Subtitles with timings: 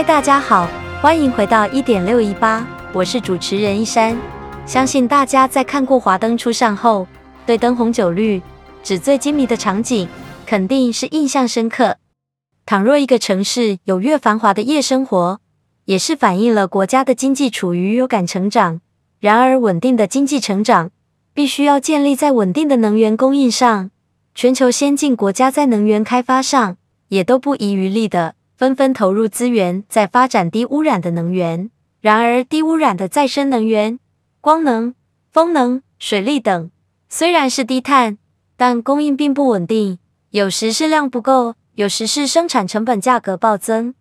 [0.00, 0.66] 嗨，大家好，
[1.02, 4.16] 欢迎回到一点六一八，我是主持人一山。
[4.64, 7.06] 相信大家在看过《华灯初上》后，
[7.44, 8.40] 对灯红酒绿、
[8.82, 10.08] 纸醉金迷的场景
[10.46, 11.98] 肯定是印象深刻。
[12.64, 15.38] 倘若一个城市有越繁华的夜生活，
[15.84, 18.80] 也是反映了国家的经济处于有感成长。
[19.18, 20.90] 然而，稳定的经济成长
[21.34, 23.90] 必须要建立在稳定的能源供应上。
[24.34, 31.70] 全球先进国家在能源开发上也都不遗余力的，纷纷投入资源在发展低污染的能源。
[32.02, 33.98] 然而，低污染的再生能源，
[34.42, 34.94] 光能、
[35.30, 36.70] 风能、水力等，
[37.08, 38.18] 虽然是低碳，
[38.58, 43.94] 但供应并不稳定，有时是量不够，有时是生产成本价格暴增。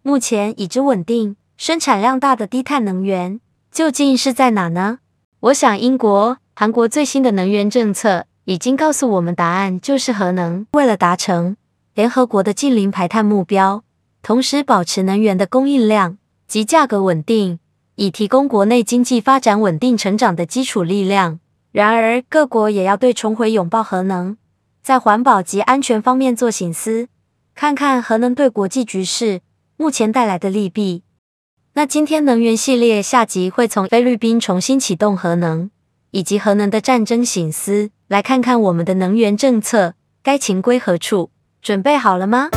[0.00, 3.38] 目前已知稳定、生产量大的低碳能源
[3.70, 5.00] 究竟是在哪呢？
[5.40, 10.66] 我想，英国、韩国最新的能源政策已经告诉我们答案，就是核能。
[10.72, 11.58] 为了达成
[11.92, 13.82] 联合国的近零排碳目标，
[14.26, 17.60] 同时保持能源的供应量及价格稳定，
[17.94, 21.38] 以提供国内经济发展稳定成长的基础力量。
[21.70, 24.36] 然而，各国也要对重回拥抱核能，
[24.82, 27.06] 在环保及安全方面做省思，
[27.54, 29.42] 看看核能对国际局势
[29.76, 31.04] 目前带来的利弊。
[31.74, 35.70] 那今天能源系列下集会从菲律宾重新启动核能，
[36.10, 41.30] 以及核能的战争省思，来看看我们的能源政策该情归何处？
[41.62, 42.50] 准备好了吗？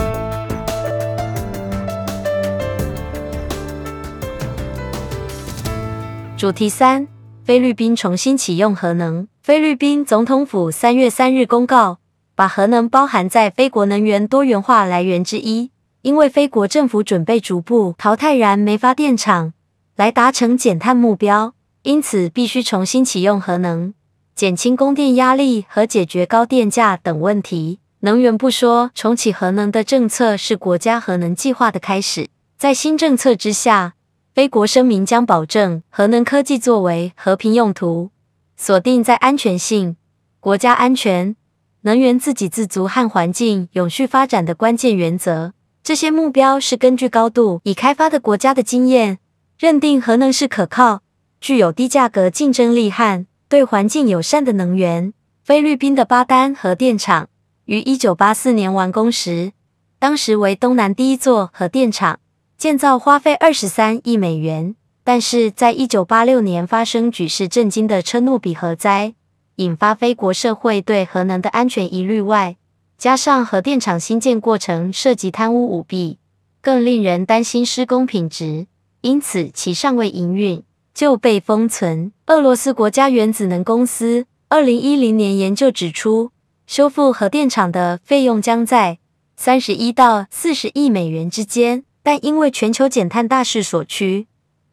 [6.39, 7.05] 主题三：
[7.43, 9.27] 菲律宾重新启用核能。
[9.43, 11.97] 菲律宾总统府三月三日公告，
[12.33, 15.71] 把核能包含在非国能源多元化来源之一。
[16.01, 19.51] 因为菲国政府准备逐步淘汰燃煤发电厂，
[19.97, 23.93] 来达成减碳目标，因此必须重新启用核能，
[24.33, 27.79] 减轻供电压力和解决高电价等问题。
[27.99, 32.29] 能源部说，重启核能的政策是国家核能计划的开始。
[32.57, 33.95] 在新政策之下，
[34.33, 38.11] 菲国声明将保证核能科技作为和平用途，
[38.55, 39.97] 锁定在安全性、
[40.39, 41.35] 国家安全、
[41.81, 45.53] 能源自给自足和环境永续发展的关键原则。
[45.83, 49.17] 这些目标是根据高度已开发的国家的经验，
[49.57, 51.01] 认定核能是可靠、
[51.41, 55.11] 具有低价格竞争力和对环境友善的能源。
[55.43, 57.27] 菲律宾的巴丹核电厂
[57.65, 59.51] 于一九八四年完工时，
[59.97, 62.19] 当时为东南第一座核电厂，
[62.59, 64.75] 建造花费二十三亿美元。
[65.05, 69.13] 但是在一九八六年发生举世震惊的车诺比核灾，
[69.55, 72.57] 引发非国社会对核能的安全疑虑外，
[72.97, 76.19] 加上核电厂新建过程涉及贪污舞弊，
[76.59, 78.67] 更令人担心施工品质，
[78.99, 80.61] 因此其尚未营运
[80.93, 82.11] 就被封存。
[82.25, 86.31] 俄罗斯国家原子能公司二零一零年研究指出，
[86.67, 88.99] 修复核电厂的费用将在
[89.37, 94.27] 三十一到四十亿美元之间，但因为全球减碳大势所趋，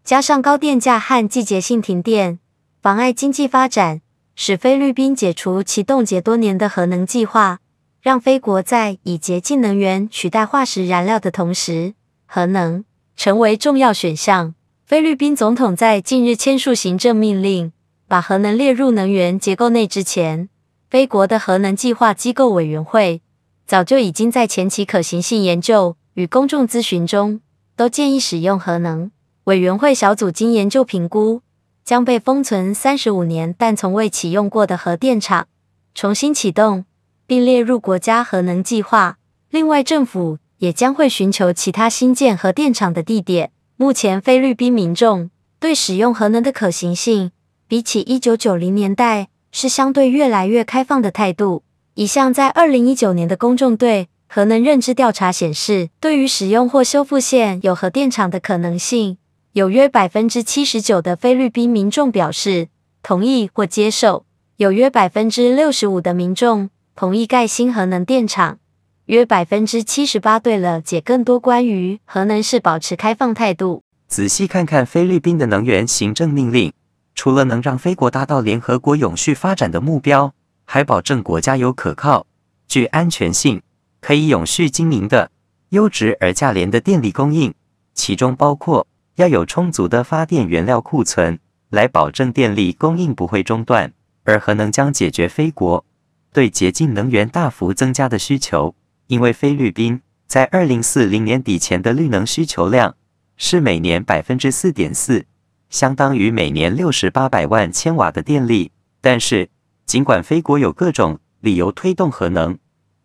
[0.05, 2.39] 加上高电价和季节性停电，
[2.81, 4.01] 妨碍经济发展，
[4.35, 7.61] 使菲律宾解除其冻结多年的核能计划。
[8.01, 11.95] 让菲国在以洁净能源取代化石燃料的同时，
[12.25, 12.85] 核能
[13.17, 14.55] 成为重要选项。
[14.85, 17.73] 菲律宾总统在近日签署行政命令，
[18.07, 20.49] 把核能列入能源结构内之前，
[20.89, 23.21] 菲国的核能计划机构委员会
[23.67, 27.41] 早就已经在前期可行性研究与公众咨询中
[27.75, 29.11] 都建议使用核能。
[29.45, 31.41] 委员会小组经研究评估，
[31.83, 35.47] 将被封存三十五年但从未启用过的核电厂
[35.95, 36.85] 重新启动。
[37.29, 39.19] 并列入国家核能计划。
[39.51, 43.51] 另外，政府也将会寻求其他新建核电厂的地点。
[43.77, 47.33] 目前，菲律宾民众对使用核能的可行性，
[47.67, 51.65] 比起一九九零年代是相对越来越开放的态度。
[51.95, 59.19] 一项在二零一九年的公众对核能认知调查显示，对于使用或修复现有核电厂的可能性，
[59.53, 62.69] 有约百分之七十九的菲律宾民众表示
[63.03, 64.25] 同意或接受，
[64.57, 66.71] 有约百分之六十五的民众。
[66.99, 68.59] 同意盖新核能电厂，
[69.05, 70.41] 约百分之七十八。
[70.41, 73.83] 对了解更多关于核能是保持开放态度。
[74.09, 76.73] 仔细看看菲律宾的能源行政命令，
[77.15, 80.33] 除了能让菲国达到联合国永续发展的目标，
[80.65, 82.27] 还保证国家有可靠、
[82.67, 83.61] 具安全性、
[84.07, 85.33] 可以永续经营的
[85.71, 87.53] 优质而价廉的电力供应，
[87.93, 88.87] 其中包括
[89.17, 93.93] 要有充足的发电原料库存，来保证电力供应不会中断。
[94.23, 95.85] 而核能将解决菲国。
[96.33, 98.77] 对洁净能源大幅增加的需求，
[99.09, 102.95] 因为菲律宾在二零四零年底前的绿能需求量
[103.37, 105.25] 是每年百分之四点四，
[105.69, 108.71] 相当于每年六十八百万千瓦的电力。
[109.01, 109.51] 但是，
[109.85, 112.57] 尽管菲国有各种理由推动核能，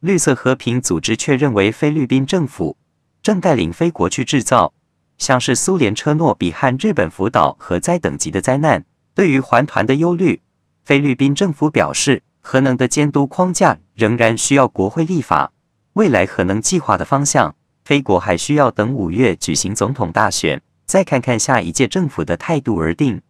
[0.02, 2.76] 绿色和平组织却认为菲律宾政府
[3.22, 4.74] 正带领菲国去制造、
[5.20, 8.84] 像是苏联车诺比和日本福岛核灾等级的灾难。
[9.14, 10.42] 对于环团的忧虑，
[10.84, 15.52] 菲律宾政府表示，核能的监督框架仍然需要国会立法。
[15.94, 17.54] 未来核能计划的方向，
[17.86, 23.22] 菲国还需要等五月举行总统大选，再看看下一届政府的态度而定。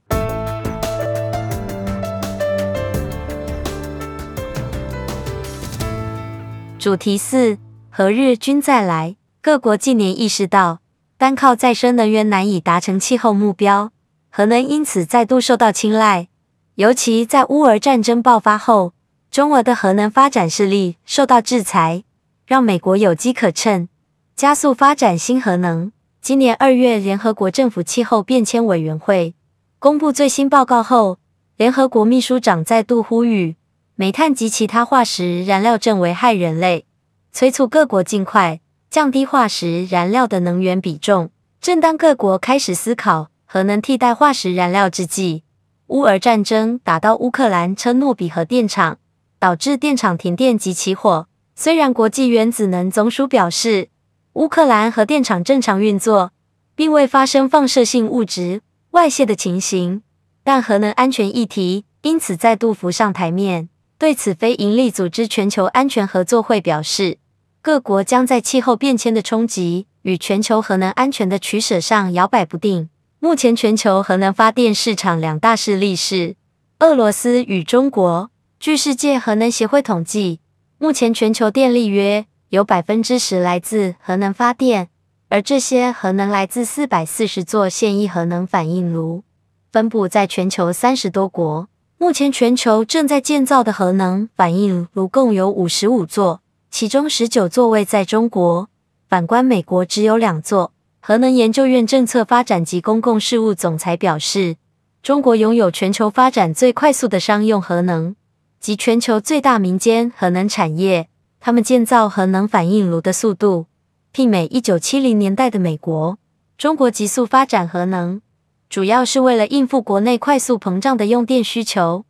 [6.82, 7.60] 主题四：
[7.92, 9.16] 何日君再来。
[9.40, 10.80] 各国近年意识到，
[11.16, 13.92] 单靠再生能源难以达成气候目标，
[14.32, 16.30] 核能因此再度受到青睐。
[16.74, 18.94] 尤其在乌俄战争爆发后，
[19.30, 22.04] 中俄的核能发展势力受到制裁，
[22.48, 23.88] 让美国有机可乘，
[24.36, 25.92] 加速发展新核能。
[26.20, 29.36] 今年二月，联合国政府气候变迁委员会
[29.78, 31.20] 公布最新报告后，
[31.58, 33.56] 联合国秘书长再度呼吁，
[34.02, 36.88] 煤炭及其他化石燃料正危害人类，
[37.32, 38.60] 催促各国尽快
[38.90, 41.30] 降低化石燃料的能源比重。
[41.62, 45.44] 正当各国开始思考核能替代化石燃料之际，
[45.90, 48.98] 乌俄战争打到乌克兰车诺比核电厂，
[49.38, 51.28] 导致电厂停电及起火。
[51.56, 53.90] 虽然国际原子能总署表示，
[54.34, 56.32] 乌克兰核电厂正常运作，
[56.74, 60.02] 并未发生放射性物质外泄的情形，
[60.44, 63.70] 但核能安全议题因此再度浮上台面。
[64.02, 67.20] 对此，非营利组织全球安全合作会表示，
[67.62, 72.90] 各国将在气候变迁的冲击与全球核能安全的取舍上摇摆不定。
[73.20, 76.36] 目前，全球核能发电市场两大势力是
[76.80, 78.32] 俄罗斯与中国。
[78.60, 80.40] 据世界核能协会统计，
[80.80, 84.90] 目前全球电力约有百分之十来自核能发电，
[85.30, 89.24] 而这些核能来自四百四十座现役核能反应炉，
[89.72, 91.68] 分布在全球三十多国。
[92.02, 98.68] 目前全球正在建造的核能反应炉共有五十五座，其中十九座位在中国。
[99.08, 100.74] 反观美国，只有两座。
[101.00, 104.56] 核能研究院政策发展及公共事务总裁表示，
[105.04, 108.16] 中国拥有全球发展最快速的商用核能
[108.60, 111.08] 及全球最大民间核能产业。
[111.40, 113.68] 他们建造核能反应炉的速度
[114.12, 116.18] 媲美一九七零年代的美国。
[116.58, 118.24] 中国急速发展核能。
[118.72, 122.06] 主要是为了应付国内快速膨胀的用电需求，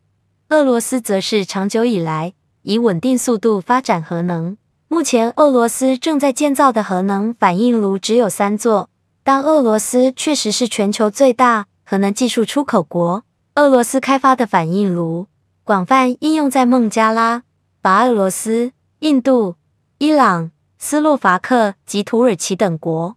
[0.50, 4.56] 俄罗斯则是长久以来以稳定速度发展核能。
[4.86, 8.88] 目前，俄罗斯正在建造的核能反应炉只有三座，
[9.24, 13.24] 但俄罗斯确实是全球最大核能技术出口国。
[13.56, 15.26] 俄罗斯开发的反应炉
[15.64, 17.42] 广泛应用在孟加拉、
[17.80, 18.70] 白俄罗斯、
[19.00, 19.56] 印度、
[19.98, 23.16] 伊朗、斯洛伐克及土耳其等国。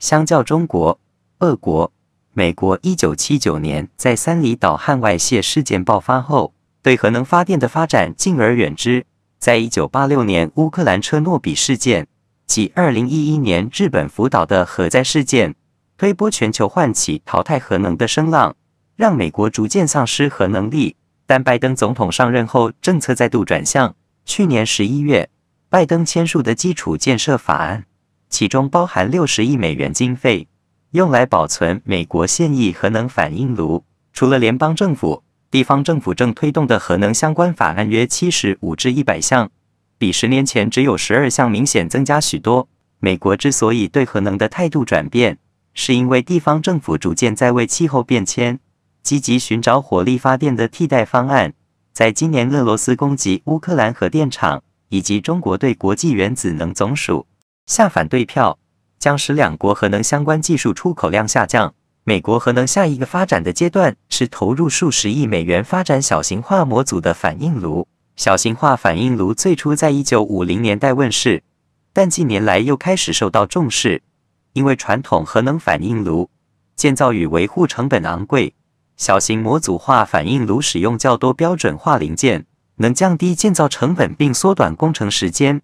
[0.00, 0.98] 相较中国、
[1.38, 1.91] 俄国。
[2.34, 9.04] 美国一九七九年在三里岛核外泄事件爆发后，对核能发电的发展敬而远之。
[9.38, 12.06] 在一九八六年乌克兰车诺比事件
[12.46, 15.54] 及二零一一年日本福岛的核灾事件，
[15.98, 18.56] 推波全球唤起淘汰核能的声浪，
[18.96, 20.96] 让美国逐渐丧失核能力。
[21.26, 23.94] 但拜登总统上任后，政策再度转向。
[24.24, 25.28] 去年十一月，
[25.68, 27.84] 拜登签署的基础建设法案，
[28.30, 30.48] 其中包含六十亿美元经费。
[30.92, 33.84] 用来保存美国现役核能反应炉。
[34.12, 39.50] 除了联邦政府，地方政府正推动的核能相关法案约七十五至一百项，
[39.96, 42.68] 比十年前只有十二项明显增加许多。
[43.00, 45.38] 美国之所以对核能的态度转变，
[45.72, 48.60] 是因为地方政府逐渐在为气候变迁
[49.02, 51.54] 积极寻找火力发电的替代方案。
[51.94, 57.26] 在今年俄罗斯攻击乌克兰核电厂，以及中国对国际原子能总署
[57.64, 58.58] 下反对票。
[59.02, 61.74] 将使两国核能相关技术出口量下降。
[62.04, 67.88] 美国核能下一个发展的阶段是投入数十亿美元发展小型化模组的反应炉。
[68.14, 71.42] 小型化反应炉最初在一九五零年代问世，
[71.92, 74.02] 但近年来又开始受到重视，
[74.52, 76.30] 因为传统核能反应炉
[76.76, 78.54] 建造与维护成本昂贵，
[78.96, 85.60] 小型模组化反应炉使用较多标准化零件，能降低建造成本并缩短工程时间。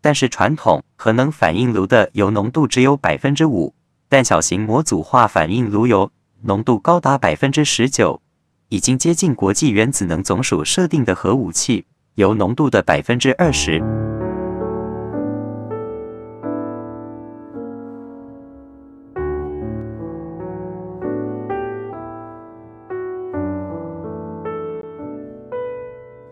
[0.00, 3.74] 但是传统核能反应炉的铀浓度只有百分之五，
[4.08, 6.10] 但小型模组化反应炉铀
[6.42, 8.22] 浓度高达百分之十九，
[8.70, 13.82] 已经接近国际原子能总署设定的核武器铀浓度的百分之二十。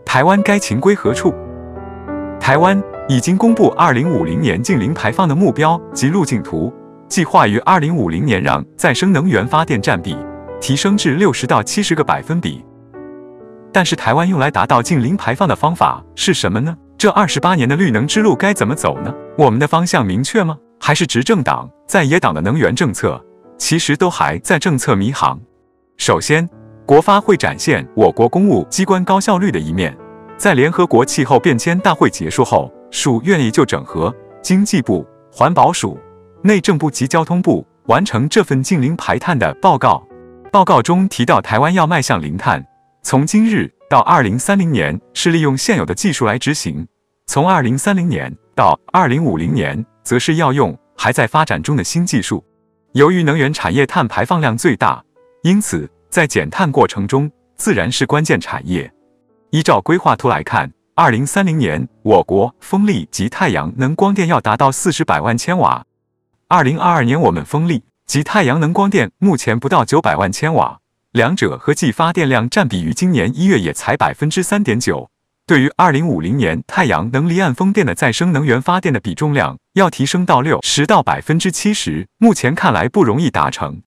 [0.06, 1.34] 台湾该情归何处？
[2.40, 2.82] 台湾。
[3.10, 6.70] 已经公布二零五零年净零排放的目标及路径图，
[7.08, 10.14] 计划于二零五零年让再生能源发电占比
[10.60, 12.62] 提升至六十到七十个百分比。
[13.72, 16.76] 但是，台湾用来达到净零排放的方法是什么呢？
[16.98, 19.14] 这二十八年的绿能之路该怎么走呢？
[19.38, 20.58] 我们的方向明确吗？
[20.78, 23.18] 还是执政党在野党的能源政策
[23.56, 25.40] 其实都还在政策迷航。
[25.96, 26.46] 首先，
[26.84, 29.96] 国发会展现我国公务机关高效率的一面，
[30.36, 35.98] 在联合国气候变迁大会结束后，署愿意就整合经济部、环保署、
[36.42, 40.06] 内政部及交通部完成这份净零排碳的报告。
[40.50, 42.64] 报告中提到，台湾要迈向零碳，
[43.02, 46.86] 从今日到二零三零年是利用现有的技术来执行；
[47.26, 52.42] 从二零三零年到二零五零年，则是要用还在发展中的新技术。
[52.92, 55.04] 由于能源产业碳排放量最大，
[55.42, 58.90] 因此在减碳过程中自然是关键产业。
[59.50, 65.86] 依照规划图来看，二零三零年我国风力及太阳能光电要达到四十百万千瓦，
[66.48, 67.84] 二零二二年我们风力。
[68.04, 70.80] 及太阳能光电目前不到九百万千瓦，
[71.12, 75.08] 两者合计发电量占比于今年一月也才百分之三点九。
[75.46, 83.82] 对于二零五零年太阳能离岸风电的再生能源发电的比重量要提升到六十到百分之七十，目前看来不容易达成。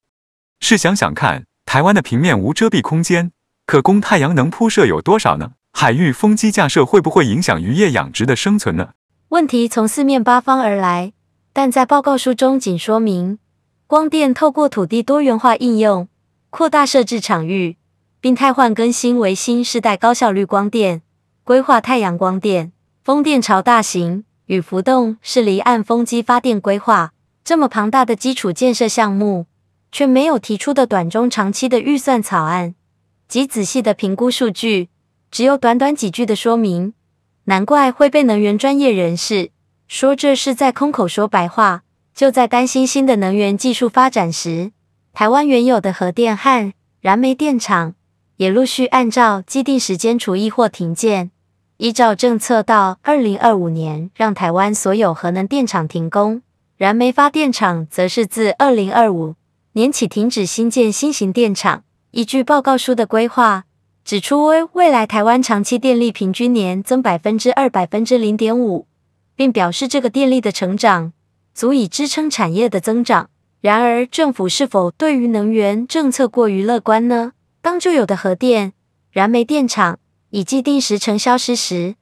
[0.62, 3.34] 试想想看，台湾的平面无遮蔽空间，
[3.66, 5.52] 可供太阳能铺设有多少呢？
[5.74, 8.90] 海域风机架设会不会影响渔业养殖的生存呢？
[9.30, 11.14] 问题从四面八方而来，
[11.54, 13.40] 但在报告书中仅说明。
[13.88, 16.08] 光电透过土地多元化应用，
[16.50, 17.78] 扩大设置场域，
[18.20, 21.02] 并汰换更新为新世代高效率光电，
[21.44, 22.72] 规划太阳光电、
[23.04, 27.14] 风电巢大型与浮动式离岸风机发电规划。
[27.44, 29.48] 这么庞大的基础建设项目，
[29.92, 32.76] 却没有提出的短中长期的预算草案
[33.28, 34.90] 及仔细的评估数据，
[35.32, 36.94] 只有短短几句的说明。
[37.46, 39.50] 难怪会被能源专业人士
[39.88, 41.82] 说这是在空口说白话。
[42.14, 44.72] 就在担心新的能源技术发展时，
[45.14, 47.96] 台湾原有的核电和燃煤电厂
[48.36, 51.32] 也陆续按照既定时间除役或停建。
[51.78, 56.42] 依照政策，到二零二五年让台湾所有核能电厂停工，
[56.78, 59.36] 燃煤发电厂则是自二零二五
[59.72, 61.84] 年起停止新建新型电厂。
[62.12, 63.64] 依据报告书的规划，
[64.12, 68.86] 指出为未来台湾长期电力平均年增百分之二、百分之零点五，
[69.38, 71.14] 并表示这个电力的成长。
[71.54, 73.30] 足以支撑产业的增长。
[73.62, 77.32] 然而，政府是否对于能源政策过于乐观呢？
[77.62, 78.74] 当旧有的核电、
[79.14, 79.98] 燃煤电厂
[80.32, 81.96] 以既定时程消失时，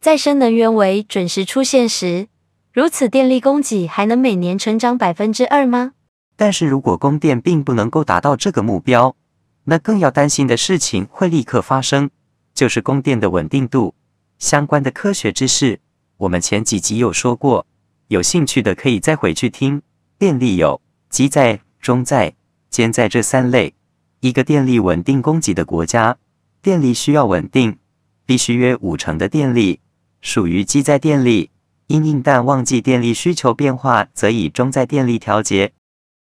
[0.00, 2.28] 再生能源为准时出现时，
[2.72, 5.94] 如此电力供给还能每年成长百分之二吗？
[6.36, 9.16] 但是如果供电并不能够达到这个目标，
[9.68, 12.10] 那更要担心的事情会立刻发生，
[12.54, 13.94] 就是供电的稳定度。
[14.38, 15.80] 相关的科学知识，
[16.18, 17.66] 我们前几集有说过。
[18.08, 19.82] 有兴趣的可以再回去听。
[20.18, 20.80] 电力有
[21.10, 22.34] 急载、中载、
[22.70, 23.74] 间载这三类。
[24.20, 26.16] 一个电力稳定供给的国家，
[26.62, 27.76] 电力需要稳定，
[28.24, 29.80] 必须约五成的电力
[30.20, 31.50] 属于急载电力。
[31.88, 35.72] 因应淡旺季电力需求变化，则以中载电力调节。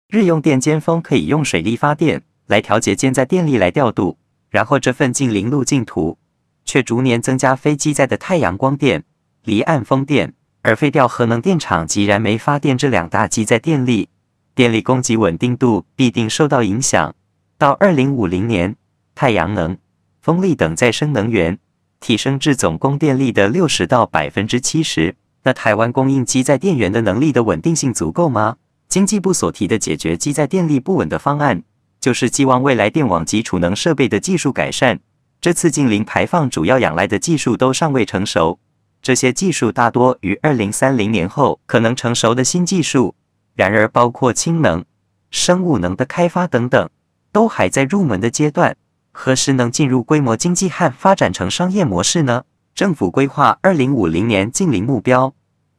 [0.07, 4.17] 日用电尖峰可以用水力发电来调节间载电力来调度，
[4.49, 6.17] 然后这份净零路径图
[6.63, 9.03] 却逐年增加非机载的太阳光电、
[9.43, 10.33] 离岸风电。
[10.67, 14.09] 而废掉核能电厂及燃煤发电这两大基载电力，
[14.55, 17.13] 电力供给稳定度必定受到影响。
[17.59, 18.75] 到二零五零年，
[19.13, 19.77] 太阳能、
[20.23, 21.59] 风力等再生能源
[21.99, 28.57] 提升至总供电力的六十到百分之七十，那台湾供应基载电源的能力的稳定性足够吗？
[28.87, 31.61] 经济部所提的解决基载电力不稳的方案，
[32.05, 34.99] 就是寄望未来电网及储能设备的技术改善。
[35.41, 38.59] 这次近零排放主要仰赖的技术都尚未成熟。
[39.01, 43.15] 这些技术大多于二零三零年后可能成熟的新技术，
[43.55, 44.85] 然而包括氢能、
[45.31, 46.87] 生物能的开发等等，
[47.31, 48.77] 都还在入门的阶段。
[49.11, 52.43] 何时能进入规模经济和发展成商业模式呢？
[52.75, 55.33] 政府规划二零五零年近零目标，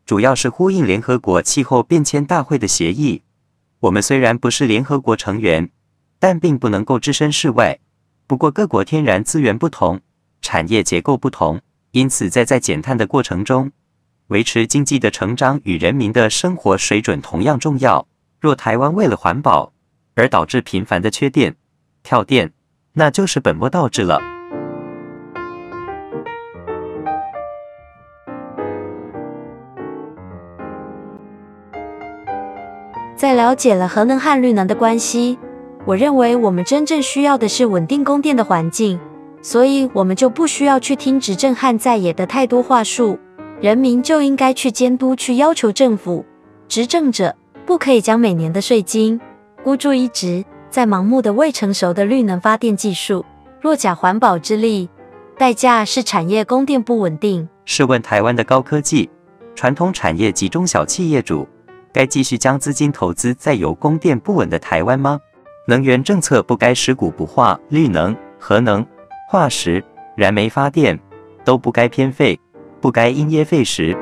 [0.04, 3.22] 主要是呼应联合国气候变迁大会的协议。
[3.78, 5.70] 我们虽然不是联合国成员，
[6.18, 7.78] 但并不能够置身事外。
[8.26, 10.00] 不过各国天然资源不同，
[10.42, 11.60] 产业结构不同。
[11.92, 13.70] 因此，在在减碳的过程中，
[14.28, 18.06] 维持经济的成长与人民的生活水准同样重要。
[18.40, 19.72] 若台湾为了环保
[20.14, 21.56] 而导致频繁的缺电、
[22.02, 22.52] 跳电，
[22.92, 24.20] 那就是本末倒置了。
[33.16, 35.38] 在了解了核能和绿能的关系，
[35.86, 38.98] 我认为我们真正需要的是稳定供电的环境。
[39.40, 43.16] 所以，我们就不需要去听执政和在野的太多话术，
[43.60, 46.24] 人民就应该去监督、去要求政府
[46.66, 47.32] 执政者
[47.64, 49.20] 不可以将每年的税金
[49.62, 53.24] 孤注一掷在盲目的未成熟的绿能发电技术，
[53.60, 54.88] 弱假环保之力，
[55.38, 57.48] 代价是产业供电不稳定。
[57.64, 59.08] 试问台湾的高科技
[59.54, 61.46] 传统产业及中小企业主，
[61.92, 65.20] 该继续将资金投资在有供电不稳的台湾吗？
[65.68, 68.86] 能源政策不该食古不化，绿能、核能、
[69.28, 69.82] 化石、
[70.16, 70.96] 燃煤发电
[71.44, 72.38] 都不该偏废，
[72.80, 73.96] 不该因噎废食。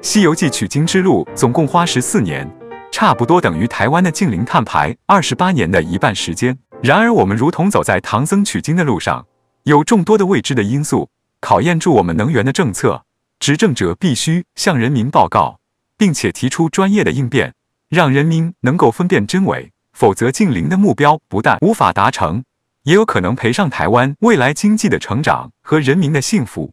[0.00, 2.50] 西游记取经之路总共花十四年，
[2.90, 6.58] 差不多等于台湾的净零碳排二十八年的一半时间。
[6.80, 9.26] 然而，我们如同走在唐僧取经的路上，
[9.64, 13.02] 有众多的未知的因素考验住我们能源的政策。
[13.40, 15.58] 执政者必须向人民报告，
[15.96, 17.54] 并且提出专业的应变，
[17.88, 19.72] 让人民能够分辨真伪。
[19.92, 22.44] 否则，净零的目标不但无法达成，
[22.84, 26.72] 也有可能赔上台湾未来经济的成长和人民的幸福。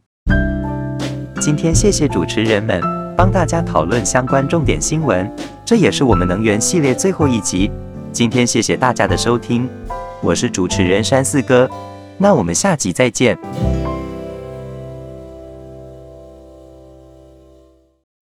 [1.41, 2.79] 今天，谢谢主持人们
[3.17, 5.27] 帮大家讨论相关重点新闻，
[5.65, 7.71] 这也是我们能源系列最后一集。
[8.11, 9.69] 今天谢谢大家的收听，
[10.21, 11.69] 我是主持人山四哥，
[12.17, 13.37] 那我们下集再见。